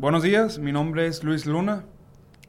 Buenos 0.00 0.22
días, 0.22 0.58
mi 0.58 0.72
nombre 0.72 1.06
es 1.06 1.22
Luis 1.24 1.44
Luna. 1.44 1.84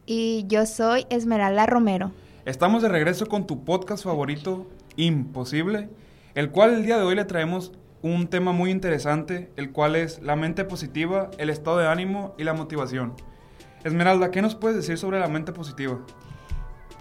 Y 0.05 0.45
yo 0.47 0.65
soy 0.65 1.05
Esmeralda 1.09 1.65
Romero. 1.65 2.13
Estamos 2.45 2.81
de 2.81 2.87
regreso 2.87 3.25
con 3.25 3.45
tu 3.45 3.65
podcast 3.65 4.05
favorito, 4.05 4.67
Imposible, 4.95 5.89
el 6.33 6.51
cual 6.51 6.73
el 6.73 6.85
día 6.85 6.95
de 6.95 7.03
hoy 7.03 7.13
le 7.13 7.25
traemos 7.25 7.73
un 8.01 8.27
tema 8.27 8.53
muy 8.53 8.71
interesante, 8.71 9.51
el 9.57 9.73
cual 9.73 9.97
es 9.97 10.21
la 10.21 10.37
mente 10.37 10.63
positiva, 10.63 11.29
el 11.39 11.49
estado 11.49 11.79
de 11.79 11.89
ánimo 11.89 12.35
y 12.37 12.45
la 12.45 12.53
motivación. 12.53 13.15
Esmeralda, 13.83 14.31
¿qué 14.31 14.41
nos 14.41 14.55
puedes 14.55 14.77
decir 14.77 14.97
sobre 14.97 15.19
la 15.19 15.27
mente 15.27 15.51
positiva? 15.51 15.99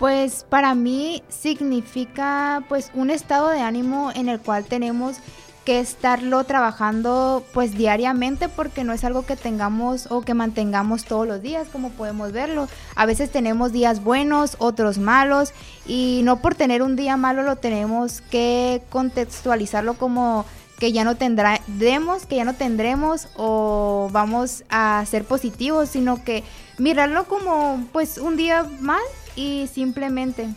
Pues 0.00 0.44
para 0.48 0.74
mí 0.74 1.22
significa 1.28 2.64
pues 2.68 2.90
un 2.94 3.10
estado 3.10 3.50
de 3.50 3.60
ánimo 3.60 4.10
en 4.16 4.28
el 4.28 4.40
cual 4.40 4.64
tenemos 4.64 5.18
que 5.64 5.80
estarlo 5.80 6.44
trabajando 6.44 7.44
pues 7.52 7.76
diariamente 7.76 8.48
porque 8.48 8.84
no 8.84 8.92
es 8.92 9.04
algo 9.04 9.26
que 9.26 9.36
tengamos 9.36 10.06
o 10.10 10.22
que 10.22 10.34
mantengamos 10.34 11.04
todos 11.04 11.26
los 11.26 11.42
días 11.42 11.68
como 11.70 11.90
podemos 11.90 12.32
verlo. 12.32 12.68
A 12.96 13.06
veces 13.06 13.30
tenemos 13.30 13.72
días 13.72 14.02
buenos, 14.02 14.56
otros 14.58 14.98
malos 14.98 15.52
y 15.86 16.22
no 16.24 16.40
por 16.40 16.54
tener 16.54 16.82
un 16.82 16.96
día 16.96 17.16
malo 17.16 17.42
lo 17.42 17.56
tenemos 17.56 18.22
que 18.30 18.82
contextualizarlo 18.90 19.94
como 19.94 20.46
que 20.78 20.92
ya 20.92 21.04
no 21.04 21.14
tendremos, 21.16 22.24
que 22.26 22.36
ya 22.36 22.44
no 22.44 22.54
tendremos 22.54 23.28
o 23.36 24.08
vamos 24.12 24.64
a 24.70 25.04
ser 25.06 25.24
positivos, 25.24 25.90
sino 25.90 26.24
que 26.24 26.42
mirarlo 26.78 27.24
como 27.24 27.84
pues 27.92 28.16
un 28.16 28.38
día 28.38 28.66
mal 28.80 29.02
y 29.36 29.68
simplemente 29.72 30.48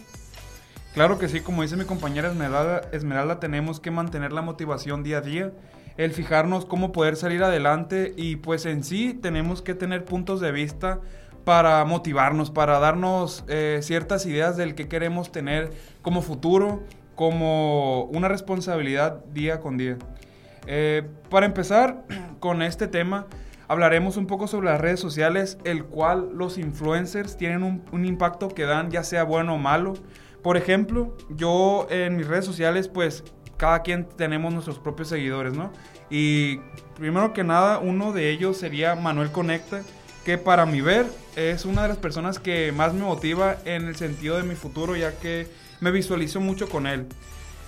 Claro 0.93 1.17
que 1.17 1.27
sí, 1.27 1.39
como 1.39 1.63
dice 1.63 1.75
mi 1.75 1.85
compañera 1.85 2.29
Esmeralda, 2.29 2.81
Esmeralda, 2.91 3.39
tenemos 3.39 3.79
que 3.79 3.89
mantener 3.89 4.31
la 4.31 4.43
motivación 4.43 5.01
día 5.01 5.17
a 5.17 5.21
día, 5.21 5.51
el 5.97 6.11
fijarnos 6.11 6.65
cómo 6.65 6.91
poder 6.91 7.15
salir 7.15 7.43
adelante 7.43 8.13
y 8.15 8.35
pues 8.35 8.67
en 8.67 8.83
sí 8.83 9.15
tenemos 9.15 9.63
que 9.63 9.73
tener 9.73 10.05
puntos 10.05 10.39
de 10.39 10.51
vista 10.51 10.99
para 11.45 11.83
motivarnos, 11.85 12.51
para 12.51 12.77
darnos 12.77 13.43
eh, 13.47 13.79
ciertas 13.81 14.27
ideas 14.27 14.55
del 14.55 14.75
que 14.75 14.87
queremos 14.87 15.31
tener 15.31 15.71
como 16.03 16.21
futuro, 16.21 16.83
como 17.15 18.03
una 18.05 18.27
responsabilidad 18.27 19.25
día 19.33 19.61
con 19.61 19.77
día. 19.77 19.97
Eh, 20.67 21.09
para 21.31 21.47
empezar 21.47 22.03
con 22.39 22.61
este 22.61 22.87
tema, 22.87 23.25
hablaremos 23.67 24.15
un 24.15 24.27
poco 24.27 24.45
sobre 24.47 24.67
las 24.67 24.79
redes 24.79 24.99
sociales, 24.99 25.57
el 25.63 25.85
cual 25.85 26.29
los 26.35 26.59
influencers 26.59 27.35
tienen 27.35 27.63
un, 27.63 27.83
un 27.91 28.05
impacto 28.05 28.49
que 28.49 28.65
dan, 28.65 28.91
ya 28.91 29.03
sea 29.03 29.23
bueno 29.23 29.55
o 29.55 29.57
malo. 29.57 29.95
Por 30.43 30.57
ejemplo, 30.57 31.15
yo 31.29 31.87
en 31.89 32.17
mis 32.17 32.27
redes 32.27 32.45
sociales, 32.45 32.89
pues 32.89 33.23
cada 33.57 33.81
quien 33.81 34.05
tenemos 34.05 34.53
nuestros 34.53 34.77
propios 34.77 35.07
seguidores, 35.07 35.53
¿no? 35.53 35.71
Y 36.09 36.57
primero 36.97 37.33
que 37.33 37.45
nada, 37.45 37.79
uno 37.79 38.11
de 38.11 38.29
ellos 38.29 38.57
sería 38.57 38.95
Manuel 38.95 39.31
Conecta, 39.31 39.81
que 40.25 40.37
para 40.37 40.65
mi 40.65 40.81
ver 40.81 41.05
es 41.35 41.65
una 41.65 41.83
de 41.83 41.87
las 41.87 41.97
personas 41.97 42.39
que 42.39 42.71
más 42.73 42.93
me 42.93 43.03
motiva 43.03 43.57
en 43.65 43.87
el 43.87 43.95
sentido 43.95 44.37
de 44.37 44.43
mi 44.43 44.55
futuro, 44.55 44.95
ya 44.97 45.17
que 45.17 45.47
me 45.79 45.91
visualizo 45.91 46.41
mucho 46.41 46.67
con 46.67 46.87
él. 46.87 47.07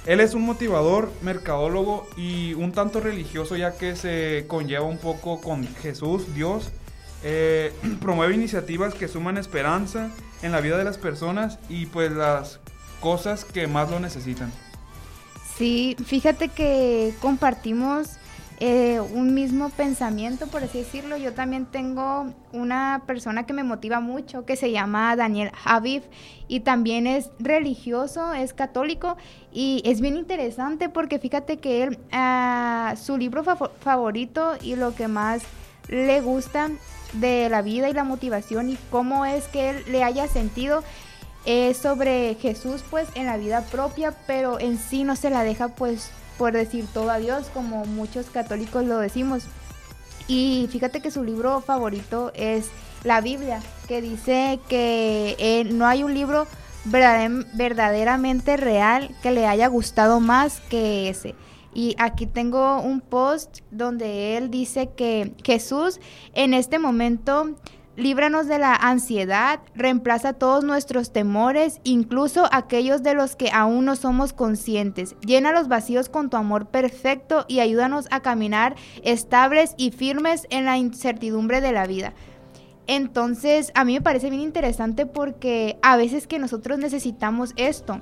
Él 0.05 0.19
es 0.19 0.33
un 0.33 0.43
motivador, 0.43 1.11
mercadólogo 1.21 2.07
y 2.15 2.53
un 2.53 2.73
tanto 2.73 2.99
religioso, 2.99 3.55
ya 3.55 3.77
que 3.77 3.95
se 3.95 4.45
conlleva 4.47 4.85
un 4.85 4.97
poco 4.97 5.41
con 5.41 5.65
Jesús, 5.77 6.35
Dios. 6.35 6.71
Eh, 7.23 7.73
promueve 8.01 8.35
iniciativas 8.35 8.93
que 8.93 9.07
suman 9.07 9.37
esperanza 9.37 10.11
en 10.43 10.51
la 10.51 10.61
vida 10.61 10.77
de 10.77 10.83
las 10.83 10.97
personas 10.97 11.57
y 11.69 11.87
pues 11.87 12.11
las 12.11 12.59
cosas 13.01 13.45
que 13.45 13.67
más 13.67 13.89
lo 13.89 13.99
necesitan. 13.99 14.51
Sí, 15.57 15.95
fíjate 16.05 16.49
que 16.49 17.13
compartimos 17.21 18.17
eh, 18.59 19.01
un 19.01 19.33
mismo 19.33 19.69
pensamiento, 19.69 20.47
por 20.47 20.63
así 20.63 20.79
decirlo. 20.79 21.17
Yo 21.17 21.33
también 21.33 21.65
tengo 21.65 22.33
una 22.53 23.03
persona 23.05 23.45
que 23.45 23.53
me 23.53 23.63
motiva 23.63 23.99
mucho, 23.99 24.45
que 24.45 24.55
se 24.55 24.71
llama 24.71 25.15
Daniel 25.15 25.51
Javiv, 25.51 26.03
y 26.47 26.61
también 26.61 27.05
es 27.07 27.29
religioso, 27.39 28.33
es 28.33 28.53
católico, 28.53 29.17
y 29.51 29.81
es 29.85 29.99
bien 29.99 30.15
interesante 30.15 30.89
porque 30.89 31.19
fíjate 31.19 31.57
que 31.57 31.83
él, 31.83 31.99
ah, 32.11 32.95
su 33.01 33.17
libro 33.17 33.43
favorito 33.43 34.53
y 34.61 34.75
lo 34.75 34.95
que 34.95 35.07
más 35.07 35.43
le 35.89 36.21
gusta 36.21 36.69
de 37.13 37.49
la 37.49 37.61
vida 37.61 37.89
y 37.89 37.93
la 37.93 38.03
motivación 38.03 38.69
y 38.69 38.77
cómo 38.89 39.25
es 39.25 39.45
que 39.47 39.69
él 39.69 39.83
le 39.89 40.03
haya 40.03 40.27
sentido 40.27 40.83
es 41.45 41.77
sobre 41.77 42.35
Jesús 42.35 42.83
pues 42.89 43.07
en 43.15 43.25
la 43.25 43.37
vida 43.37 43.61
propia, 43.61 44.13
pero 44.27 44.59
en 44.59 44.77
sí 44.77 45.03
no 45.03 45.15
se 45.15 45.29
la 45.29 45.43
deja 45.43 45.69
pues 45.69 46.09
por 46.37 46.53
decir 46.53 46.85
todo 46.93 47.09
a 47.09 47.17
Dios 47.17 47.47
como 47.53 47.85
muchos 47.85 48.29
católicos 48.29 48.83
lo 48.85 48.97
decimos. 48.97 49.43
Y 50.27 50.67
fíjate 50.71 51.01
que 51.01 51.11
su 51.11 51.23
libro 51.23 51.61
favorito 51.61 52.31
es 52.33 52.69
la 53.03 53.21
Biblia, 53.21 53.61
que 53.87 54.01
dice 54.01 54.59
que 54.67 55.35
eh, 55.37 55.63
no 55.65 55.85
hay 55.85 56.03
un 56.03 56.13
libro 56.13 56.47
verdaderamente 56.85 58.57
real 58.57 59.15
que 59.21 59.31
le 59.31 59.47
haya 59.47 59.67
gustado 59.67 60.19
más 60.19 60.61
que 60.61 61.09
ese. 61.09 61.35
Y 61.73 61.95
aquí 61.99 62.25
tengo 62.25 62.79
un 62.79 63.01
post 63.01 63.59
donde 63.69 64.37
él 64.37 64.49
dice 64.49 64.89
que 64.95 65.33
Jesús 65.43 65.99
en 66.33 66.53
este 66.53 66.79
momento 66.79 67.55
líbranos 67.95 68.47
de 68.47 68.59
la 68.59 68.75
ansiedad, 68.75 69.59
reemplaza 69.75 70.33
todos 70.33 70.63
nuestros 70.63 71.11
temores, 71.11 71.79
incluso 71.83 72.47
aquellos 72.51 73.03
de 73.03 73.13
los 73.13 73.35
que 73.35 73.51
aún 73.51 73.85
no 73.85 73.95
somos 73.95 74.33
conscientes. 74.33 75.15
Llena 75.21 75.51
los 75.51 75.67
vacíos 75.67 76.09
con 76.09 76.29
tu 76.29 76.37
amor 76.37 76.67
perfecto 76.67 77.45
y 77.47 77.59
ayúdanos 77.59 78.07
a 78.11 78.21
caminar 78.21 78.75
estables 79.03 79.73
y 79.77 79.91
firmes 79.91 80.47
en 80.49 80.65
la 80.65 80.77
incertidumbre 80.77 81.61
de 81.61 81.71
la 81.71 81.87
vida. 81.87 82.13
Entonces, 82.87 83.71
a 83.73 83.83
mí 83.83 83.93
me 83.93 84.01
parece 84.01 84.29
bien 84.29 84.43
interesante 84.43 85.05
porque 85.05 85.77
a 85.81 85.97
veces 85.97 86.27
que 86.27 86.39
nosotros 86.39 86.77
necesitamos 86.77 87.53
esto 87.55 88.01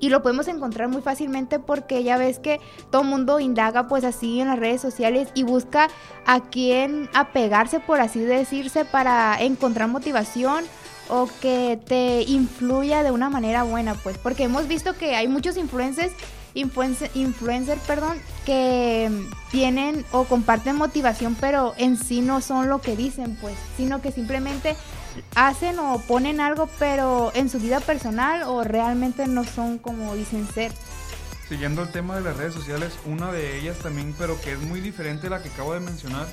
y 0.00 0.08
lo 0.08 0.22
podemos 0.22 0.48
encontrar 0.48 0.88
muy 0.88 1.02
fácilmente 1.02 1.58
porque 1.58 2.02
ya 2.02 2.18
ves 2.18 2.38
que 2.38 2.60
todo 2.90 3.04
mundo 3.04 3.40
indaga 3.40 3.88
pues 3.88 4.04
así 4.04 4.40
en 4.40 4.48
las 4.48 4.58
redes 4.58 4.80
sociales 4.80 5.28
y 5.34 5.42
busca 5.42 5.88
a 6.26 6.40
quién 6.40 7.08
apegarse 7.14 7.80
por 7.80 8.00
así 8.00 8.20
decirse 8.20 8.84
para 8.84 9.36
encontrar 9.40 9.88
motivación 9.88 10.64
o 11.08 11.28
que 11.40 11.78
te 11.86 12.22
influya 12.22 13.02
de 13.02 13.10
una 13.10 13.30
manera 13.30 13.62
buena 13.62 13.94
pues 13.94 14.18
porque 14.18 14.44
hemos 14.44 14.66
visto 14.68 14.94
que 14.94 15.14
hay 15.14 15.28
muchos 15.28 15.56
influencers 15.56 16.12
influencer, 16.56 17.10
influencer 17.14 17.78
perdón 17.86 18.18
que 18.44 19.10
tienen 19.50 20.04
o 20.10 20.24
comparten 20.24 20.76
motivación 20.76 21.36
pero 21.40 21.74
en 21.78 21.96
sí 21.96 22.20
no 22.20 22.40
son 22.40 22.68
lo 22.68 22.80
que 22.80 22.96
dicen 22.96 23.36
pues 23.40 23.54
sino 23.76 24.02
que 24.02 24.10
simplemente 24.10 24.76
hacen 25.34 25.78
o 25.78 26.00
ponen 26.06 26.40
algo, 26.40 26.68
pero 26.78 27.30
en 27.34 27.48
su 27.48 27.58
vida 27.58 27.80
personal 27.80 28.42
o 28.44 28.64
realmente 28.64 29.26
no 29.26 29.44
son 29.44 29.78
como 29.78 30.14
dicen 30.14 30.46
ser. 30.48 30.72
Siguiendo 31.48 31.82
el 31.82 31.90
tema 31.90 32.16
de 32.16 32.22
las 32.22 32.36
redes 32.36 32.54
sociales, 32.54 32.98
una 33.04 33.30
de 33.30 33.58
ellas 33.58 33.78
también, 33.78 34.14
pero 34.18 34.40
que 34.40 34.52
es 34.52 34.60
muy 34.60 34.80
diferente 34.80 35.28
a 35.28 35.30
la 35.30 35.42
que 35.42 35.48
acabo 35.48 35.74
de 35.74 35.80
mencionar, 35.80 36.26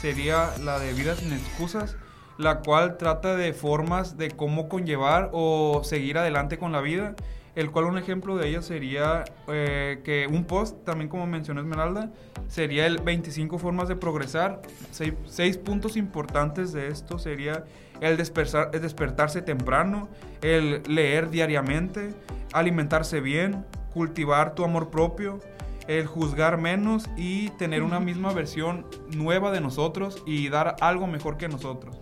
sería 0.00 0.50
la 0.62 0.78
de 0.78 0.92
Vida 0.92 1.16
sin 1.16 1.32
excusas, 1.32 1.96
la 2.38 2.60
cual 2.60 2.96
trata 2.96 3.34
de 3.34 3.52
formas 3.52 4.16
de 4.16 4.30
cómo 4.30 4.68
conllevar 4.68 5.30
o 5.32 5.82
seguir 5.84 6.18
adelante 6.18 6.56
con 6.56 6.72
la 6.72 6.80
vida 6.80 7.14
el 7.54 7.70
cual 7.70 7.86
un 7.86 7.98
ejemplo 7.98 8.36
de 8.36 8.48
ella 8.48 8.62
sería 8.62 9.24
eh, 9.48 10.00
que 10.04 10.26
un 10.26 10.44
post, 10.44 10.84
también 10.84 11.08
como 11.08 11.26
mencionó 11.26 11.60
Esmeralda, 11.60 12.10
sería 12.48 12.86
el 12.86 12.98
25 12.98 13.58
formas 13.58 13.88
de 13.88 13.96
progresar. 13.96 14.62
Seis, 14.90 15.58
puntos 15.58 15.96
importantes 15.96 16.72
de 16.72 16.88
esto 16.88 17.18
sería 17.18 17.64
el, 18.00 18.12
el 18.12 18.80
despertarse 18.82 19.42
temprano, 19.42 20.08
el 20.42 20.82
leer 20.88 21.30
diariamente, 21.30 22.14
alimentarse 22.52 23.20
bien, 23.20 23.64
cultivar 23.92 24.54
tu 24.54 24.64
amor 24.64 24.90
propio, 24.90 25.40
el 25.88 26.06
juzgar 26.06 26.58
menos 26.58 27.06
y 27.16 27.48
tener 27.50 27.82
una 27.82 27.98
misma 27.98 28.32
versión 28.32 28.86
nueva 29.08 29.50
de 29.50 29.60
nosotros 29.60 30.22
y 30.24 30.48
dar 30.48 30.76
algo 30.80 31.06
mejor 31.06 31.36
que 31.36 31.48
nosotros. 31.48 31.96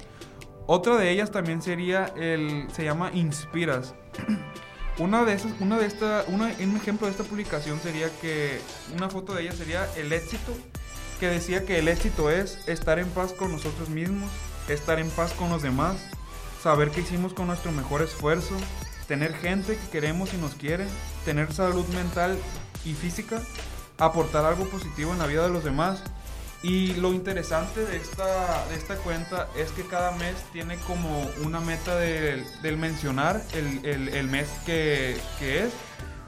Otra 0.67 0.99
de 0.99 1.11
ellas 1.11 1.31
también 1.31 1.63
sería 1.63 2.13
el, 2.17 2.67
se 2.71 2.85
llama 2.85 3.11
Inspiras. 3.15 3.95
Una 4.99 5.25
de 5.25 5.35
esas, 5.35 5.53
una 5.61 5.79
de 5.79 5.87
esta, 5.87 6.25
un 6.27 6.43
ejemplo 6.77 7.07
de 7.07 7.13
esta 7.13 7.23
publicación 7.23 7.79
sería 7.81 8.11
que 8.21 8.61
una 8.97 9.09
foto 9.09 9.33
de 9.33 9.43
ella 9.43 9.53
sería 9.53 9.89
el 9.97 10.13
éxito, 10.13 10.53
que 11.21 11.29
decía 11.29 11.65
que 11.65 11.79
el 11.79 11.87
éxito 11.87 12.31
es 12.31 12.59
estar 12.67 12.99
en 12.99 13.09
paz 13.11 13.33
con 13.33 13.53
nosotros 13.53 13.89
mismos, 13.89 14.29
estar 14.69 14.99
en 14.99 15.09
paz 15.11 15.33
con 15.35 15.51
los 15.51 15.63
demás, 15.63 15.97
saber 16.61 16.91
que 16.91 17.03
hicimos 17.03 17.33
con 17.33 17.47
nuestro 17.47 17.71
mejor 17.71 18.03
esfuerzo, 18.03 18.55
tener 19.07 19.35
gente 19.35 19.77
que 19.77 19.89
queremos 19.91 20.35
y 20.35 20.37
nos 20.37 20.55
quiere, 20.55 20.87
tener 21.25 21.53
salud 21.53 21.87
mental 21.89 22.37
y 22.85 22.95
física, 22.95 23.41
aportar 23.99 24.45
algo 24.45 24.65
positivo 24.65 25.13
en 25.13 25.21
la 25.21 25.27
vida 25.27 25.45
de 25.45 25.51
los 25.51 25.63
demás 25.63 26.03
y 26.63 26.95
lo 26.95 27.13
interesante 27.13 27.85
de 27.85 27.97
esta, 27.97 28.67
de 28.69 28.75
esta 28.75 28.97
cuenta 28.97 29.49
es 29.57 29.71
que 29.73 29.83
cada 29.83 30.13
mes 30.13 30.35
tiene 30.53 30.77
como 30.87 31.29
una 31.45 31.61
meta 31.61 31.97
del 31.97 32.77
mencionar 32.77 33.43
el, 33.55 33.85
el, 33.85 34.09
el 34.09 34.29
mes 34.29 34.49
que, 34.67 35.17
que, 35.39 35.65
es. 35.65 35.73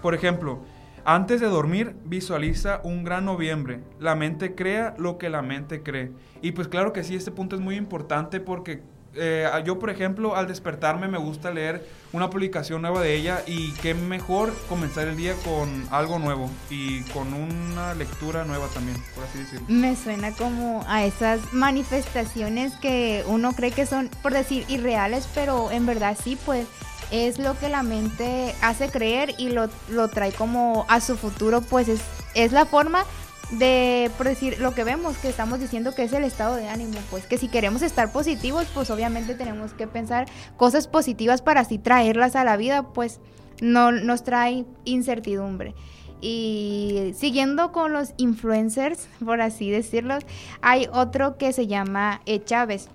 Por 0.00 0.14
ejemplo, 0.14 0.60
Antes 1.04 1.40
de 1.40 1.46
dormir, 1.46 1.96
visualiza 2.04 2.82
un 2.84 3.04
gran 3.04 3.24
noviembre. 3.24 3.80
La 3.98 4.14
mente 4.14 4.54
crea 4.54 4.94
lo 4.98 5.16
que 5.16 5.30
la 5.30 5.40
mente 5.40 5.82
cree. 5.82 6.12
Y 6.42 6.52
pues 6.52 6.68
claro 6.68 6.92
que 6.92 7.04
sí, 7.04 7.14
este 7.14 7.30
punto 7.30 7.56
es 7.56 7.62
muy 7.62 7.76
importante 7.76 8.38
porque 8.38 8.82
eh, 9.14 9.48
yo, 9.64 9.78
por 9.78 9.90
ejemplo, 9.90 10.36
al 10.36 10.46
despertarme 10.46 11.08
me 11.08 11.18
gusta 11.18 11.50
leer 11.50 11.86
una 12.12 12.30
publicación 12.30 12.82
nueva 12.82 13.00
de 13.00 13.14
ella 13.14 13.42
y 13.46 13.72
qué 13.74 13.94
mejor 13.94 14.52
comenzar 14.68 15.08
el 15.08 15.16
día 15.16 15.34
con 15.44 15.86
algo 15.90 16.18
nuevo 16.18 16.50
y 16.70 17.02
con 17.12 17.32
una 17.34 17.94
lectura 17.94 18.44
nueva 18.44 18.66
también, 18.68 18.96
por 19.14 19.24
así 19.24 19.38
decirlo. 19.38 19.66
Me 19.68 19.96
suena 19.96 20.32
como 20.32 20.84
a 20.88 21.04
esas 21.04 21.52
manifestaciones 21.52 22.72
que 22.74 23.24
uno 23.26 23.52
cree 23.52 23.72
que 23.72 23.86
son, 23.86 24.10
por 24.22 24.32
decir, 24.32 24.64
irreales, 24.68 25.28
pero 25.34 25.70
en 25.70 25.86
verdad 25.86 26.16
sí, 26.20 26.38
pues 26.44 26.66
es 27.10 27.38
lo 27.38 27.58
que 27.58 27.68
la 27.68 27.82
mente 27.82 28.54
hace 28.62 28.88
creer 28.88 29.34
y 29.38 29.50
lo, 29.50 29.68
lo 29.88 30.08
trae 30.08 30.32
como 30.32 30.84
a 30.88 31.00
su 31.00 31.16
futuro, 31.16 31.60
pues 31.60 31.88
es, 31.88 32.00
es 32.34 32.52
la 32.52 32.66
forma 32.66 33.04
de, 33.52 34.10
por 34.16 34.28
decir, 34.28 34.60
lo 34.60 34.74
que 34.74 34.84
vemos, 34.84 35.16
que 35.18 35.28
estamos 35.28 35.60
diciendo 35.60 35.94
que 35.94 36.04
es 36.04 36.12
el 36.12 36.24
estado 36.24 36.56
de 36.56 36.68
ánimo, 36.68 36.98
pues 37.10 37.26
que 37.26 37.38
si 37.38 37.48
queremos 37.48 37.82
estar 37.82 38.12
positivos, 38.12 38.66
pues 38.72 38.90
obviamente 38.90 39.34
tenemos 39.34 39.72
que 39.72 39.86
pensar 39.86 40.26
cosas 40.56 40.86
positivas 40.86 41.42
para 41.42 41.60
así 41.60 41.78
traerlas 41.78 42.36
a 42.36 42.44
la 42.44 42.56
vida, 42.56 42.92
pues 42.92 43.20
no 43.60 43.92
nos 43.92 44.22
trae 44.22 44.64
incertidumbre. 44.84 45.74
Y 46.20 47.12
siguiendo 47.16 47.72
con 47.72 47.92
los 47.92 48.12
influencers, 48.18 49.08
por 49.24 49.40
así 49.40 49.70
decirlo, 49.70 50.18
hay 50.60 50.88
otro 50.92 51.36
que 51.36 51.52
se 51.52 51.66
llama 51.66 52.20
E. 52.26 52.42
Chávez. 52.44 52.88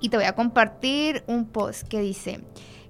Y 0.00 0.08
te 0.10 0.16
voy 0.16 0.26
a 0.26 0.34
compartir 0.34 1.22
un 1.26 1.46
post 1.46 1.86
que 1.88 2.00
dice, 2.00 2.40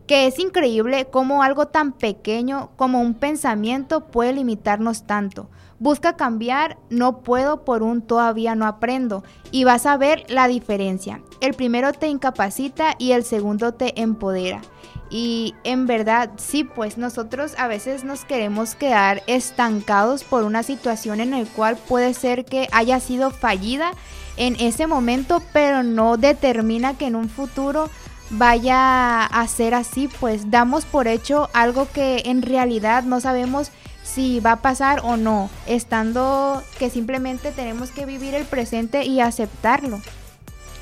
que 0.07 0.27
es 0.27 0.39
increíble 0.39 1.07
cómo 1.11 1.43
algo 1.43 1.67
tan 1.67 1.93
pequeño 1.93 2.71
como 2.77 3.01
un 3.01 3.15
pensamiento 3.15 4.07
puede 4.07 4.33
limitarnos 4.33 5.07
tanto. 5.07 5.49
Busca 5.79 6.17
cambiar, 6.17 6.79
no 6.89 7.19
puedo 7.19 7.65
por 7.65 7.83
un 7.83 8.01
todavía 8.01 8.55
no 8.55 8.67
aprendo 8.67 9.25
y 9.51 9.65
vas 9.65 9.85
a 9.85 9.97
ver 9.97 10.25
la 10.29 10.49
diferencia. 10.49 11.21
El 11.41 11.53
primero 11.53 11.93
te 11.93 12.09
incapacita 12.09 12.95
y 12.99 13.13
el 13.13 13.25
segundo 13.25 13.75
te 13.75 14.01
empodera. 14.01 14.63
Y 15.11 15.55
en 15.65 15.87
verdad, 15.87 16.31
sí, 16.37 16.65
pues 16.65 16.99
nosotros 16.99 17.55
a 17.59 17.69
veces 17.69 18.05
nos 18.05 18.25
queremos 18.25 18.75
quedar 18.75 19.23
estancados 19.27 20.25
por 20.25 20.45
una 20.45 20.63
situación 20.63 21.21
en 21.21 21.33
la 21.33 21.45
cual 21.45 21.77
puede 21.77 22.15
ser 22.15 22.45
que 22.45 22.69
haya 22.73 22.99
sido 22.99 23.31
fallida 23.31 23.93
en 24.37 24.57
ese 24.59 24.87
momento, 24.87 25.43
pero 25.53 25.83
no 25.83 26.17
determina 26.17 26.97
que 26.97 27.07
en 27.07 27.17
un 27.17 27.29
futuro 27.29 27.89
vaya 28.31 29.25
a 29.25 29.49
ser 29.49 29.75
así, 29.75 30.09
pues 30.21 30.51
damos 30.51 30.85
por 30.85 31.09
hecho 31.09 31.49
algo 31.53 31.89
que 31.93 32.23
en 32.27 32.43
realidad 32.43 33.05
no 33.05 33.21
sabemos 33.21 33.71
si 34.05 34.41
va 34.41 34.53
a 34.53 34.63
pasar 34.63 35.01
o 35.05 35.17
no, 35.17 35.51
estando 35.67 36.63
que 36.79 36.91
simplemente 36.91 37.53
tenemos 37.53 37.91
que 37.91 38.07
vivir 38.07 38.35
el 38.35 38.45
presente 38.45 39.05
y 39.05 39.21
aceptarlo. 39.21 40.01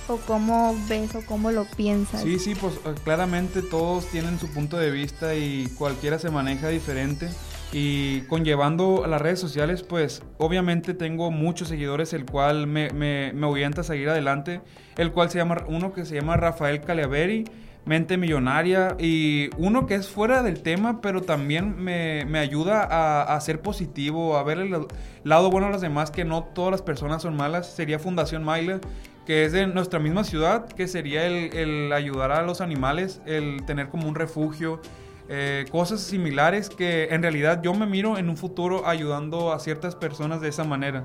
¿O 0.07 0.19
cómo 0.19 0.77
ves 0.87 1.15
o 1.15 1.23
cómo 1.25 1.51
lo 1.51 1.65
piensas? 1.65 2.23
Sí, 2.23 2.39
sí, 2.39 2.55
pues 2.55 2.75
eh, 2.85 2.95
claramente 3.05 3.63
todos 3.63 4.05
tienen 4.07 4.39
su 4.39 4.49
punto 4.49 4.77
de 4.77 4.91
vista 4.91 5.35
y 5.35 5.69
cualquiera 5.79 6.19
se 6.19 6.29
maneja 6.29 6.69
diferente. 6.69 7.31
Y 7.77 8.21
conllevando 8.29 9.03
a 9.05 9.09
las 9.09 9.21
redes 9.21 9.41
sociales, 9.41 9.83
pues 9.83 10.23
obviamente 10.39 10.95
tengo 10.95 11.33
muchos 11.33 11.67
seguidores, 11.67 12.13
el 12.13 12.25
cual 12.25 12.69
me, 12.69 12.91
me, 12.91 13.33
me 13.33 13.49
orienta 13.49 13.81
a 13.81 13.85
seguir 13.85 14.09
adelante. 14.09 14.61
El 14.97 15.11
cual 15.11 15.29
se 15.29 15.39
llama, 15.39 15.65
uno 15.67 15.93
que 15.93 16.05
se 16.05 16.15
llama 16.15 16.37
Rafael 16.37 16.83
Caliaveri, 16.83 17.43
Mente 17.85 18.17
Millonaria. 18.17 18.95
Y 19.01 19.51
uno 19.59 19.87
que 19.87 19.97
es 19.97 20.09
fuera 20.09 20.45
del 20.45 20.63
tema, 20.63 21.01
pero 21.01 21.23
también 21.23 21.75
me, 21.83 22.25
me 22.27 22.39
ayuda 22.39 22.85
a, 22.85 23.35
a, 23.35 23.41
ser 23.41 23.61
positivo, 23.61 24.37
a 24.37 24.45
ver 24.45 24.59
el 24.61 24.87
lado 25.25 25.51
bueno 25.51 25.67
a 25.67 25.71
los 25.71 25.81
demás, 25.81 26.13
que 26.13 26.25
no 26.25 26.45
todas 26.45 26.71
las 26.71 26.83
personas 26.83 27.23
son 27.23 27.37
malas. 27.37 27.67
Sería 27.67 27.99
Fundación 27.99 28.45
Maile, 28.45 28.79
que 29.27 29.45
es 29.45 29.51
de 29.51 29.67
nuestra 29.67 29.99
misma 29.99 30.23
ciudad, 30.23 30.69
que 30.69 30.87
sería 30.87 31.27
el, 31.27 31.53
el 31.53 31.93
ayudar 31.93 32.31
a 32.31 32.43
los 32.43 32.61
animales, 32.61 33.21
el 33.27 33.65
tener 33.67 33.89
como 33.89 34.07
un 34.07 34.15
refugio 34.15 34.81
eh, 35.29 35.65
cosas 35.71 36.01
similares 36.01 36.69
que 36.69 37.05
en 37.11 37.23
realidad 37.23 37.63
yo 37.63 37.73
me 37.75 37.87
miro 37.87 38.19
en 38.19 38.29
un 38.29 38.37
futuro 38.37 38.87
ayudando 38.87 39.53
a 39.53 39.59
ciertas 39.59 39.95
personas 39.95 40.41
de 40.41 40.49
esa 40.49 40.65
manera. 40.65 41.03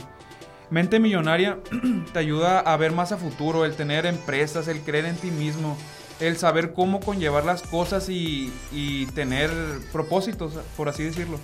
Mente 0.69 0.99
millonaria 0.99 1.59
te 2.13 2.19
ayuda 2.19 2.59
a 2.59 2.77
ver 2.77 2.91
más 2.91 3.11
a 3.11 3.17
futuro, 3.17 3.65
el 3.65 3.75
tener 3.75 4.05
empresas, 4.05 4.67
el 4.67 4.81
creer 4.81 5.05
en 5.05 5.15
ti 5.15 5.31
mismo, 5.31 5.77
el 6.19 6.37
saber 6.37 6.73
cómo 6.73 6.99
conllevar 6.99 7.45
las 7.45 7.61
cosas 7.61 8.09
y, 8.09 8.53
y 8.71 9.05
tener 9.07 9.49
propósitos, 9.91 10.53
por 10.75 10.89
así 10.89 11.03
decirlo. 11.03 11.39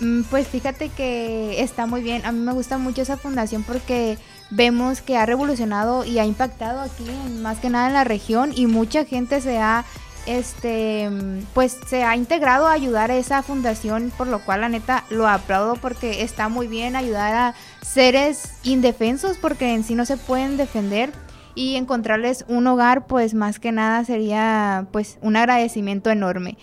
Mm, 0.00 0.22
pues 0.22 0.48
fíjate 0.48 0.88
que 0.88 1.62
está 1.62 1.86
muy 1.86 2.02
bien. 2.02 2.24
A 2.24 2.32
mí 2.32 2.40
me 2.40 2.52
gusta 2.52 2.78
mucho 2.78 3.02
esa 3.02 3.16
fundación 3.16 3.62
porque 3.62 4.18
vemos 4.50 5.00
que 5.00 5.16
ha 5.16 5.26
revolucionado 5.26 6.04
y 6.04 6.18
ha 6.18 6.24
impactado 6.24 6.80
aquí, 6.80 7.10
más 7.40 7.58
que 7.58 7.70
nada 7.70 7.88
en 7.88 7.94
la 7.94 8.04
región, 8.04 8.52
y 8.54 8.66
mucha 8.66 9.04
gente 9.04 9.40
se 9.40 9.58
ha 9.58 9.84
este 10.26 11.10
pues 11.54 11.78
se 11.86 12.04
ha 12.04 12.16
integrado 12.16 12.66
a 12.66 12.72
ayudar 12.72 13.10
a 13.10 13.16
esa 13.16 13.42
fundación, 13.42 14.12
por 14.16 14.26
lo 14.26 14.44
cual 14.44 14.62
la 14.62 14.68
neta 14.68 15.04
lo 15.10 15.28
aplaudo 15.28 15.76
porque 15.76 16.22
está 16.22 16.48
muy 16.48 16.66
bien 16.66 16.96
ayudar 16.96 17.34
a 17.34 17.54
seres 17.82 18.54
indefensos 18.62 19.38
porque 19.38 19.74
en 19.74 19.84
sí 19.84 19.94
no 19.94 20.06
se 20.06 20.16
pueden 20.16 20.56
defender 20.56 21.12
y 21.54 21.76
encontrarles 21.76 22.44
un 22.48 22.66
hogar, 22.66 23.06
pues 23.06 23.34
más 23.34 23.58
que 23.58 23.72
nada 23.72 24.04
sería 24.04 24.86
pues 24.92 25.18
un 25.20 25.36
agradecimiento 25.36 26.10
enorme. 26.10 26.56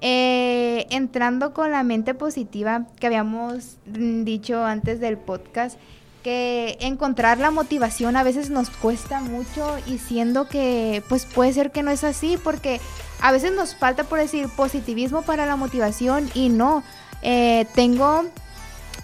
Eh, 0.00 0.86
entrando 0.90 1.54
con 1.54 1.70
la 1.70 1.82
mente 1.82 2.14
positiva 2.14 2.86
que 3.00 3.06
habíamos 3.06 3.78
dicho 3.86 4.64
antes 4.64 5.00
del 5.00 5.16
podcast, 5.16 5.78
que 6.24 6.78
encontrar 6.80 7.38
la 7.38 7.52
motivación 7.52 8.16
a 8.16 8.24
veces 8.24 8.50
nos 8.50 8.70
cuesta 8.70 9.20
mucho 9.20 9.76
y 9.86 9.98
siendo 9.98 10.48
que 10.48 11.04
pues 11.08 11.26
puede 11.26 11.52
ser 11.52 11.70
que 11.70 11.84
no 11.84 11.92
es 11.92 12.02
así 12.02 12.38
porque 12.42 12.80
a 13.20 13.30
veces 13.30 13.52
nos 13.52 13.76
falta 13.76 14.04
por 14.04 14.18
decir 14.18 14.48
positivismo 14.48 15.22
para 15.22 15.46
la 15.46 15.54
motivación 15.54 16.28
y 16.34 16.48
no. 16.48 16.82
Eh, 17.22 17.66
tengo 17.74 18.24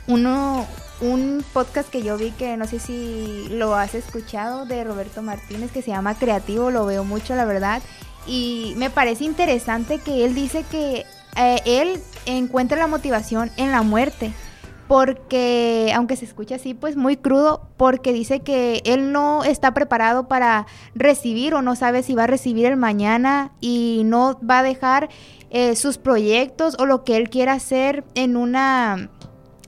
uno, 0.06 0.66
un 1.00 1.44
podcast 1.52 1.90
que 1.90 2.02
yo 2.02 2.16
vi 2.16 2.30
que 2.32 2.56
no 2.56 2.66
sé 2.66 2.80
si 2.80 3.46
lo 3.50 3.74
has 3.74 3.94
escuchado 3.94 4.64
de 4.64 4.82
Roberto 4.82 5.22
Martínez 5.22 5.70
que 5.70 5.82
se 5.82 5.90
llama 5.90 6.18
Creativo, 6.18 6.70
lo 6.70 6.86
veo 6.86 7.04
mucho 7.04 7.34
la 7.36 7.44
verdad 7.44 7.82
y 8.26 8.74
me 8.76 8.88
parece 8.88 9.24
interesante 9.24 9.98
que 9.98 10.24
él 10.24 10.34
dice 10.34 10.64
que 10.70 11.04
eh, 11.36 11.60
él 11.66 12.02
encuentra 12.24 12.78
la 12.78 12.86
motivación 12.86 13.50
en 13.58 13.72
la 13.72 13.82
muerte 13.82 14.32
porque, 14.90 15.92
aunque 15.94 16.16
se 16.16 16.24
escucha 16.24 16.56
así, 16.56 16.74
pues 16.74 16.96
muy 16.96 17.16
crudo, 17.16 17.62
porque 17.76 18.12
dice 18.12 18.40
que 18.40 18.82
él 18.84 19.12
no 19.12 19.44
está 19.44 19.72
preparado 19.72 20.26
para 20.26 20.66
recibir 20.96 21.54
o 21.54 21.62
no 21.62 21.76
sabe 21.76 22.02
si 22.02 22.16
va 22.16 22.24
a 22.24 22.26
recibir 22.26 22.66
el 22.66 22.76
mañana 22.76 23.52
y 23.60 24.02
no 24.06 24.36
va 24.40 24.58
a 24.58 24.62
dejar 24.64 25.08
eh, 25.50 25.76
sus 25.76 25.96
proyectos 25.96 26.74
o 26.80 26.86
lo 26.86 27.04
que 27.04 27.16
él 27.16 27.30
quiera 27.30 27.52
hacer 27.52 28.02
en 28.16 28.36
una 28.36 29.10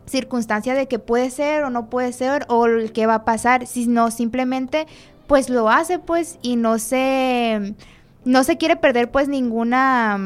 circunstancia 0.07 0.75
de 0.75 0.89
que 0.89 0.99
puede 0.99 1.31
ser 1.31 1.63
o 1.63 1.71
no 1.71 1.89
puede 1.89 2.13
ser 2.13 2.45
o 2.49 2.67
el 2.67 2.91
que 2.93 3.07
va 3.07 3.15
a 3.15 3.25
pasar, 3.25 3.69
sino 3.69 4.11
simplemente 4.11 4.89
pues 5.29 5.51
lo 5.51 5.71
hace 5.71 6.01
pues 6.01 6.41
y 6.43 6.57
no 6.57 6.81
se 6.81 7.77
no 8.25 8.43
se 8.43 8.57
quiere 8.57 8.75
perder 8.75 9.13
pues 9.13 9.29
ninguna 9.29 10.19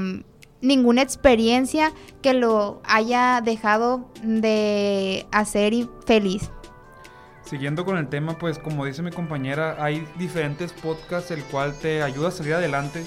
ninguna 0.60 1.02
experiencia 1.02 1.92
que 2.22 2.34
lo 2.34 2.80
haya 2.84 3.40
dejado 3.40 4.10
de 4.22 5.26
hacer 5.32 5.72
y 5.72 5.88
feliz. 6.06 6.50
Siguiendo 7.44 7.84
con 7.84 7.96
el 7.96 8.08
tema, 8.08 8.36
pues 8.38 8.58
como 8.58 8.84
dice 8.84 9.02
mi 9.02 9.12
compañera, 9.12 9.76
hay 9.78 10.06
diferentes 10.18 10.72
podcasts 10.72 11.30
el 11.30 11.44
cual 11.44 11.74
te 11.74 12.02
ayuda 12.02 12.28
a 12.28 12.32
salir 12.32 12.54
adelante. 12.54 13.04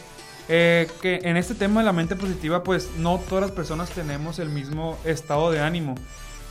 Eh, 0.47 0.87
que 1.01 1.19
en 1.23 1.37
este 1.37 1.53
tema 1.53 1.81
de 1.81 1.85
la 1.85 1.93
mente 1.93 2.15
positiva, 2.15 2.63
pues 2.63 2.89
no 2.97 3.19
todas 3.19 3.43
las 3.43 3.51
personas 3.51 3.89
tenemos 3.91 4.39
el 4.39 4.49
mismo 4.49 4.97
estado 5.03 5.51
de 5.51 5.59
ánimo, 5.59 5.93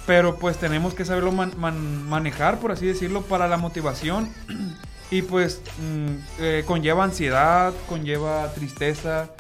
pero 0.07 0.37
pues 0.37 0.57
tenemos 0.59 0.95
que 0.95 1.05
saberlo 1.05 1.33
man 1.33 1.53
man 1.59 2.09
manejar, 2.09 2.61
por 2.61 2.71
así 2.71 2.87
decirlo, 2.87 3.23
para 3.23 3.49
la 3.49 3.57
motivación. 3.57 4.29
y 5.11 5.23
pues 5.23 5.63
mm, 5.79 6.43
eh, 6.43 6.65
conlleva 6.67 7.05
ansiedad, 7.05 7.73
conlleva 7.89 8.53
tristeza, 8.53 9.31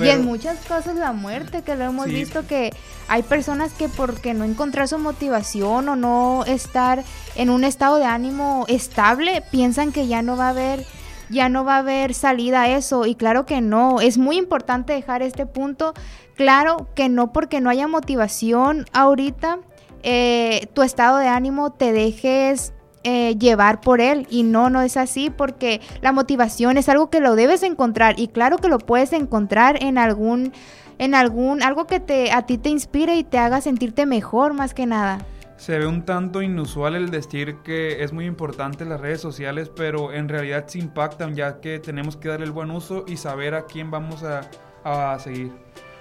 y 0.00 0.08
en 0.08 0.24
muchas 0.24 0.58
cosas 0.66 0.96
la 0.96 1.12
muerte, 1.12 1.62
que 1.62 1.76
lo 1.76 1.84
hemos 1.84 2.06
visto 2.06 2.46
que 2.46 2.72
hay 3.08 3.22
personas 3.22 3.72
que 3.72 3.88
porque 3.88 4.34
no 4.34 4.44
encontrar 4.44 4.88
su 4.88 4.98
motivación 4.98 5.88
o 5.88 5.96
no 5.96 6.44
estar 6.46 7.04
en 7.36 7.50
un 7.50 7.64
estado 7.64 7.96
de 7.96 8.04
ánimo 8.04 8.64
estable, 8.68 9.42
piensan 9.50 9.92
que 9.92 10.06
ya 10.06 10.22
no 10.22 10.36
va 10.36 10.46
a 10.46 10.50
haber 10.50 10.84
ya 11.28 11.48
no 11.48 11.64
va 11.64 11.76
a 11.76 11.78
haber 11.78 12.12
salida 12.12 12.62
a 12.62 12.68
eso. 12.70 13.06
Y 13.06 13.14
claro 13.14 13.46
que 13.46 13.60
no, 13.60 14.00
es 14.00 14.18
muy 14.18 14.36
importante 14.36 14.92
dejar 14.92 15.22
este 15.22 15.46
punto 15.46 15.94
claro 16.34 16.88
que 16.94 17.08
no 17.08 17.32
porque 17.32 17.60
no 17.60 17.68
haya 17.68 17.86
motivación 17.86 18.86
ahorita 18.92 19.58
eh, 20.02 20.68
tu 20.72 20.82
estado 20.82 21.18
de 21.18 21.28
ánimo 21.28 21.70
te 21.70 21.92
dejes 21.92 22.72
eh, 23.02 23.36
llevar 23.38 23.80
por 23.80 24.00
él 24.00 24.26
y 24.28 24.42
no, 24.42 24.68
no 24.68 24.82
es 24.82 24.96
así 24.96 25.30
porque 25.30 25.80
la 26.02 26.12
motivación 26.12 26.76
es 26.76 26.88
algo 26.88 27.08
que 27.08 27.20
lo 27.20 27.34
debes 27.34 27.62
encontrar 27.62 28.20
y 28.20 28.28
claro 28.28 28.58
que 28.58 28.68
lo 28.68 28.78
puedes 28.78 29.12
encontrar 29.14 29.82
en 29.82 29.96
algún 29.96 30.52
en 30.98 31.14
algún 31.14 31.62
algo 31.62 31.86
que 31.86 31.98
te 31.98 32.30
a 32.30 32.42
ti 32.44 32.58
te 32.58 32.68
inspire 32.68 33.16
y 33.16 33.24
te 33.24 33.38
haga 33.38 33.62
sentirte 33.62 34.04
mejor 34.04 34.52
más 34.52 34.74
que 34.74 34.84
nada. 34.84 35.24
Se 35.56 35.78
ve 35.78 35.86
un 35.86 36.04
tanto 36.04 36.42
inusual 36.42 36.94
el 36.94 37.10
decir 37.10 37.56
que 37.64 38.02
es 38.02 38.12
muy 38.12 38.26
importante 38.26 38.84
las 38.84 39.00
redes 39.00 39.20
sociales, 39.20 39.70
pero 39.74 40.12
en 40.12 40.28
realidad 40.28 40.66
se 40.66 40.78
impactan 40.78 41.34
ya 41.34 41.60
que 41.60 41.78
tenemos 41.78 42.16
que 42.16 42.28
darle 42.28 42.46
el 42.46 42.52
buen 42.52 42.70
uso 42.70 43.04
y 43.06 43.16
saber 43.16 43.54
a 43.54 43.66
quién 43.66 43.90
vamos 43.90 44.22
a, 44.22 44.42
a 44.84 45.18
seguir. 45.18 45.52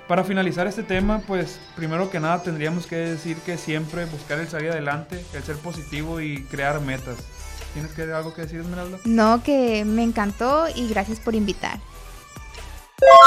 Para 0.09 0.23
finalizar 0.23 0.65
este 0.65 0.81
tema, 0.81 1.21
pues 1.27 1.59
primero 1.75 2.09
que 2.09 2.19
nada 2.19 2.41
tendríamos 2.41 2.87
que 2.87 2.95
decir 2.95 3.37
que 3.45 3.59
siempre 3.59 4.05
buscar 4.05 4.39
el 4.39 4.47
salir 4.47 4.71
adelante, 4.71 5.23
el 5.35 5.43
ser 5.43 5.55
positivo 5.57 6.19
y 6.19 6.41
crear 6.45 6.81
metas. 6.81 7.17
¿Tienes 7.73 7.91
que 7.91 8.01
algo 8.11 8.33
que 8.33 8.41
decir, 8.41 8.59
Esmeralda? 8.59 8.97
No, 9.05 9.43
que 9.43 9.85
me 9.85 10.01
encantó 10.01 10.65
y 10.73 10.87
gracias 10.89 11.19
por 11.19 11.35
invitar. 11.35 11.79